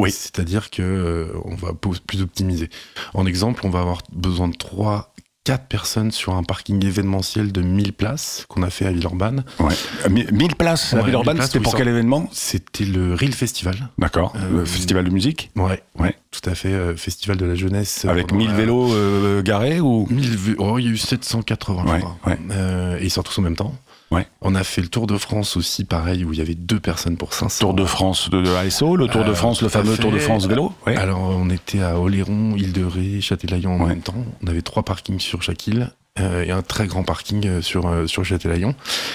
[0.00, 0.10] Oui.
[0.10, 2.68] C'est-à-dire que euh, on va plus optimiser.
[3.14, 7.62] En exemple, on va avoir besoin de 3 4 personnes sur un parking événementiel de
[7.62, 9.44] 1000 places qu'on a fait à Villeurbanne.
[9.58, 9.74] Ouais.
[10.08, 12.28] 1000 places à Ouais, Villeurbanne, 1000 places, c'était pour quel événement?
[12.30, 13.88] C'était le Real Festival.
[13.98, 14.32] D'accord.
[14.36, 15.50] Euh, le festival de musique?
[15.56, 16.14] Ouais, Ouais.
[16.30, 16.68] tout à fait.
[16.72, 18.04] euh, Festival de la jeunesse.
[18.04, 20.06] Avec pendant 1000 la- vélos euh, garés ou?
[20.10, 22.16] 1000 vé- oh, il y a eu 780, Ouais, je crois.
[22.26, 22.38] ouais.
[22.52, 23.74] Euh, et ils sortent tous en même temps.
[24.12, 24.26] Ouais.
[24.40, 27.16] On a fait le Tour de France aussi, pareil, où il y avait deux personnes
[27.16, 27.60] pour 500.
[27.60, 30.02] Tour de France de, de ASO, le Tour de Euh, France, le fameux fait.
[30.02, 30.96] Tour de France vélo Ouais.
[30.96, 33.88] Alors, on était à Oléron, Île-de-Ré, Châtelaillon en Ouais.
[33.90, 34.14] même temps.
[34.42, 35.90] On avait trois parkings sur chaque île.
[36.20, 38.74] euh, et un très grand parking euh, sur, euh, sur Châtelaillon.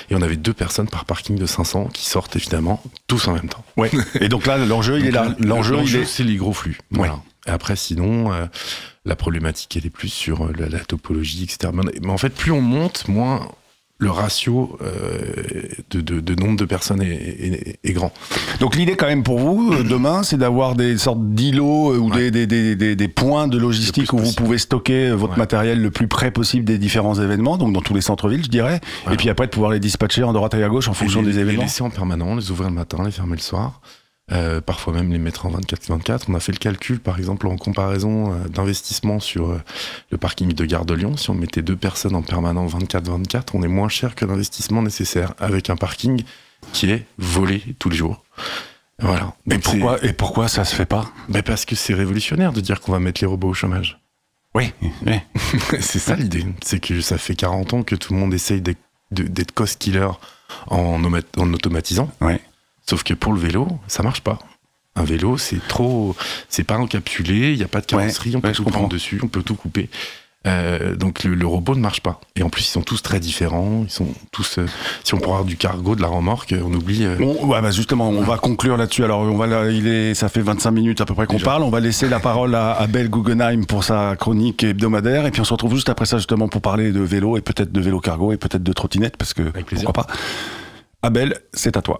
[0.10, 3.50] Et on avait deux personnes par parking de 500 qui sortent évidemment tous en même
[3.50, 3.64] temps.
[3.78, 3.92] Ouais.
[4.20, 5.36] Et donc là, l'enjeu, il est là.
[5.38, 6.06] L'enjeu, il est.
[6.06, 6.80] c'est les gros flux.
[6.90, 7.20] Voilà.
[7.46, 8.48] Et après, sinon, euh,
[9.06, 11.72] la problématique, elle est plus sur la, la topologie, etc.
[12.02, 13.48] Mais en fait, plus on monte, moins
[14.00, 15.32] le ratio euh,
[15.90, 18.12] de, de- de nombre de personnes est, est- est grand.
[18.60, 22.12] Donc l'idée quand même pour vous, euh, demain, c'est d'avoir des sortes d'îlots euh, ou
[22.12, 22.30] Ouais.
[22.30, 25.40] des, des, des, des- des points de logistique où vous pouvez stocker euh, votre Ouais.
[25.40, 28.82] matériel le plus près possible des différents événements, donc dans tous les centres-villes, je dirais.
[29.04, 29.16] Voilà.
[29.16, 31.26] Et puis après, de pouvoir les dispatcher en droite et à gauche en fonction Et
[31.26, 31.64] les, des les événements.
[31.64, 33.82] laisser en permanent, les ouvrir le matin, les fermer le soir.
[34.34, 36.24] Euh, parfois même les mettre en 24-24.
[36.28, 39.62] On a fait le calcul, par exemple, en comparaison euh, d'investissement sur euh,
[40.12, 41.16] le parking de Gare de Lyon.
[41.16, 45.34] Si on mettait deux personnes en permanent 24-24, on est moins cher que l'investissement nécessaire
[45.40, 46.24] avec un parking
[46.74, 48.26] qui est volé tous les jours.
[49.00, 49.34] Voilà.
[49.64, 51.10] Pourquoi, et pourquoi ça se fait pas?
[51.30, 53.98] Ben Parce que c'est révolutionnaire de dire qu'on va mettre les robots au chômage.
[54.56, 54.74] Oui.
[55.06, 55.20] oui.
[55.80, 56.46] c'est ça l'idée.
[56.66, 58.80] C'est que ça fait 40 ans que tout le monde essaye d'être
[59.12, 60.10] de- d'être cost killer
[60.68, 62.10] en, oma- en automatisant.
[62.20, 62.42] Ouais.
[62.90, 64.40] Sauf que pour le vélo, ça marche pas.
[64.96, 66.16] Un vélo, c'est trop.
[66.50, 69.20] C'est pas encapsulé, il n'y a pas de carrosserie, on peut ouais, tout prendre dessus,
[69.24, 69.90] on peut tout couper.
[70.46, 72.22] Euh, donc le, le robot ne marche pas.
[72.38, 73.82] Et en plus, ils sont tous très différents.
[73.84, 74.60] Ils sont tous.
[74.60, 74.66] euh,
[75.04, 77.04] si on pourrait avoir du cargo, de la remorque, on oublie.
[77.04, 79.04] euh, ouais, bah justement, on va conclure là-dessus.
[79.04, 81.64] Alors, on va, là, il est, ça fait 25 minutes à peu près qu'on parle.
[81.64, 85.44] On va laisser la parole à Abel Guggenheim pour sa chronique hebdomadaire, et puis on
[85.46, 88.32] se retrouve juste après ça justement pour parler de vélo et peut-être de vélo cargo
[88.32, 89.86] et peut-être de trottinette parce que Avec plaisir.
[89.92, 90.14] pourquoi pas.
[91.02, 91.98] Abel, c'est à toi.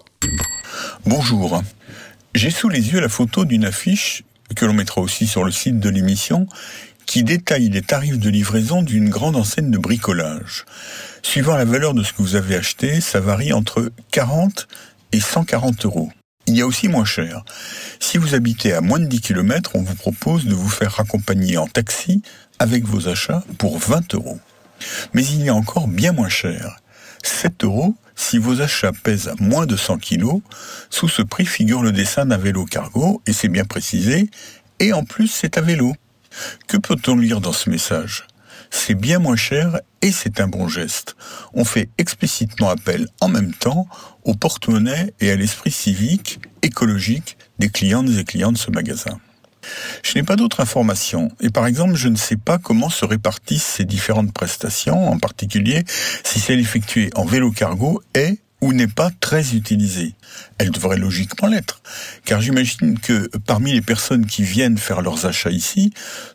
[1.06, 1.62] Bonjour.
[2.34, 5.80] J'ai sous les yeux la photo d'une affiche que l'on mettra aussi sur le site
[5.80, 6.46] de l'émission
[7.06, 10.66] qui détaille les tarifs de livraison d'une grande enseigne de bricolage.
[11.22, 14.68] Suivant la valeur de ce que vous avez acheté, ça varie entre 40
[15.12, 16.10] et 140 euros.
[16.46, 17.44] Il y a aussi moins cher.
[17.98, 21.56] Si vous habitez à moins de 10 km, on vous propose de vous faire accompagner
[21.56, 22.22] en taxi
[22.58, 24.38] avec vos achats pour 20 euros.
[25.14, 26.76] Mais il y a encore bien moins cher.
[27.22, 30.42] 7 euros si vos achats pèsent moins de 100 kg.
[30.90, 34.28] Sous ce prix figure le dessin d'un vélo cargo, et c'est bien précisé,
[34.80, 35.94] et en plus c'est à vélo.
[36.66, 38.26] Que peut-on lire dans ce message?
[38.70, 41.16] C'est bien moins cher et c'est un bon geste.
[41.54, 43.86] On fait explicitement appel en même temps
[44.24, 49.18] au porte-monnaie et à l'esprit civique, écologique des clientes et clients de ce magasin.
[50.02, 53.64] Je n'ai pas d'autres informations et par exemple je ne sais pas comment se répartissent
[53.64, 55.84] ces différentes prestations, en particulier
[56.24, 60.14] si celle effectuée en vélo cargo est ou n'est pas très utilisée.
[60.58, 61.80] Elle devrait logiquement l'être,
[62.24, 65.92] car j'imagine que parmi les personnes qui viennent faire leurs achats ici,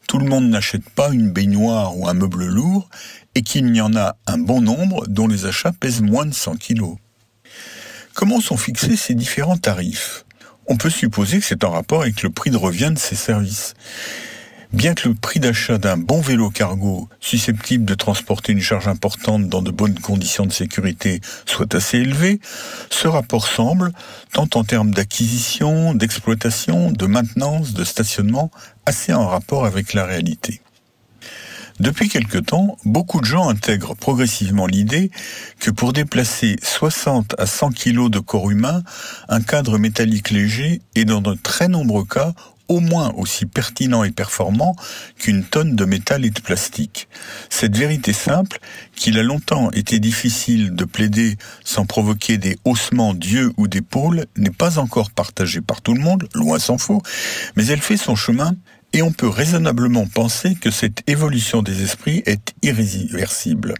[0.07, 2.89] tout le monde n'achète pas une baignoire ou un meuble lourd
[3.35, 6.55] et qu'il y en a un bon nombre dont les achats pèsent moins de 100
[6.55, 6.95] kilos.
[8.13, 10.22] Comment sont fixés ces différents tarifs?
[10.67, 13.73] On peut supposer que c'est en rapport avec le prix de revient de ces services.
[14.73, 19.47] Bien que le prix d'achat d'un bon vélo cargo, susceptible de transporter une charge importante
[19.47, 22.39] dans de bonnes conditions de sécurité, soit assez élevé,
[22.89, 23.91] ce rapport semble,
[24.31, 28.49] tant en termes d'acquisition, d'exploitation, de maintenance, de stationnement,
[28.87, 30.59] assez en rapport avec la réalité.
[31.79, 35.11] Depuis quelque temps, beaucoup de gens intègrent progressivement l'idée
[35.59, 38.83] que pour déplacer 60 à 100 kg de corps humain,
[39.27, 42.33] un cadre métallique léger est dans de très nombreux cas
[42.67, 44.75] au moins aussi pertinent et performant
[45.17, 47.07] qu'une tonne de métal et de plastique.
[47.49, 48.59] Cette vérité simple,
[48.95, 54.49] qu'il a longtemps été difficile de plaider sans provoquer des haussements d'yeux ou d'épaules, n'est
[54.49, 57.01] pas encore partagée par tout le monde, loin s'en faut,
[57.55, 58.55] mais elle fait son chemin
[58.93, 63.75] et on peut raisonnablement penser que cette évolution des esprits est irréversible.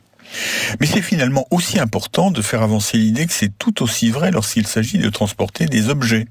[0.80, 4.66] Mais c'est finalement aussi important de faire avancer l'idée que c'est tout aussi vrai lorsqu'il
[4.66, 6.28] s'agit de transporter des objets.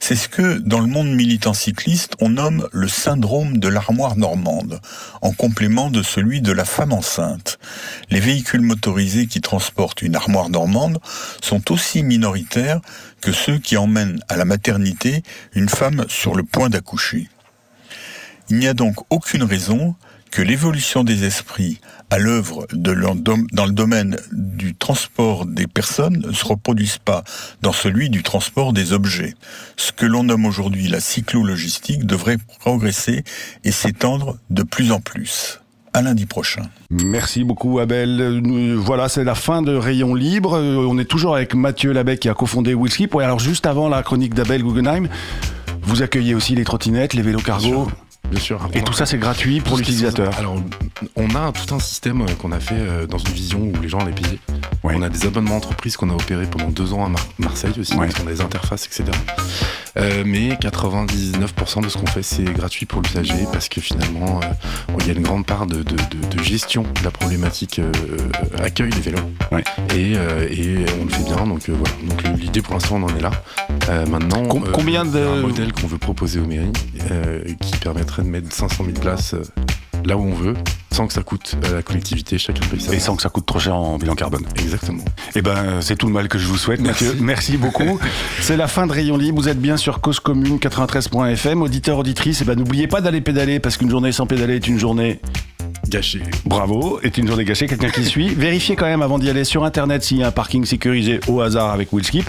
[0.00, 4.80] C'est ce que, dans le monde militant cycliste, on nomme le syndrome de l'armoire normande,
[5.22, 7.58] en complément de celui de la femme enceinte.
[8.10, 10.98] Les véhicules motorisés qui transportent une armoire normande
[11.40, 12.80] sont aussi minoritaires
[13.20, 15.22] que ceux qui emmènent à la maternité
[15.54, 17.28] une femme sur le point d'accoucher.
[18.50, 19.94] Il n'y a donc aucune raison
[20.30, 21.80] que l'évolution des esprits
[22.10, 27.24] à l'œuvre dans le domaine du transport des personnes ne se reproduise pas
[27.62, 29.34] dans celui du transport des objets.
[29.76, 33.24] Ce que l'on nomme aujourd'hui la cyclo-logistique devrait progresser
[33.64, 35.60] et s'étendre de plus en plus.
[35.94, 36.62] À lundi prochain.
[36.90, 38.42] Merci beaucoup Abel.
[38.76, 40.54] Voilà, c'est la fin de Rayon Libre.
[40.54, 42.74] Euh, On est toujours avec Mathieu Labec qui a cofondé.
[42.74, 42.90] Ouais,
[43.24, 45.08] alors juste avant la chronique d'Abel Guggenheim,
[45.82, 47.88] vous accueillez aussi les trottinettes, les vélos cargo.
[48.30, 48.60] Bien sûr.
[48.74, 50.36] Et tout ça, c'est gratuit pour l'utilisateur.
[50.38, 50.56] Alors,
[51.16, 54.00] on a tout un système qu'on a fait euh, dans une vision où les gens
[54.00, 54.38] allaient payer.
[54.84, 54.94] Ouais.
[54.96, 57.94] On a des abonnements entreprises qu'on a opérés pendant deux ans à Mar- Marseille aussi,
[57.96, 58.06] Ouais.
[58.06, 59.04] parce qu'on a des interfaces, etc.
[59.96, 64.92] Euh, mais 99% de ce qu'on fait, c'est gratuit pour l'usager parce que finalement, euh,
[65.00, 67.90] il y a une grande part de, de- de- de gestion de la problématique euh,
[68.62, 69.18] accueil des vélos.
[69.50, 69.64] Ouais.
[69.96, 71.94] Et, et on le fait bien, donc voilà.
[72.06, 73.30] Donc l'idée pour l'instant, on en est là.
[74.08, 76.72] Maintenant, Com- combien de- un modèle qu'on veut proposer aux mairies
[77.60, 77.72] qui
[78.22, 79.42] de mettre 500 000 places euh,
[80.04, 80.54] là où on veut,
[80.92, 82.94] sans que ça coûte à la collectivité, chacun paye ça.
[82.94, 84.44] Et sans que ça coûte trop cher en bilan carbone.
[84.56, 85.04] Exactement.
[85.34, 87.16] Eh ben, c'est tout le mal que je vous souhaite, Mathieu.
[87.20, 87.98] Merci beaucoup.
[88.40, 89.40] c'est la fin de Rayon Libre.
[89.40, 91.62] Vous êtes bien sur Cause Commune 93.fm.
[91.62, 94.78] Auditeur, auditrice, eh ben, n'oubliez pas d'aller pédaler parce qu'une journée sans pédaler est une
[94.78, 95.20] journée
[95.88, 96.22] Gâché.
[96.44, 98.28] Bravo, est une journée gâchée, quelqu'un qui suit.
[98.36, 101.40] Vérifiez quand même avant d'y aller sur internet s'il y a un parking sécurisé au
[101.40, 102.28] hasard avec Willskip.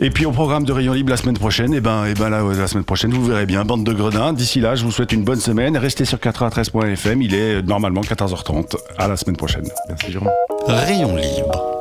[0.00, 2.42] Et puis au programme de Rayon Libre la semaine prochaine, et ben, et ben là,
[2.42, 4.32] la semaine prochaine, vous verrez bien, bande de gredins.
[4.32, 5.76] D'ici là, je vous souhaite une bonne semaine.
[5.76, 8.76] Restez sur 93.fm, il est normalement 14h30.
[8.98, 9.68] À la semaine prochaine.
[9.88, 10.30] Merci Jérôme.
[10.66, 11.79] Rayon libre